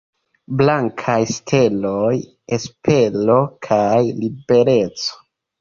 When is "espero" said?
2.59-3.39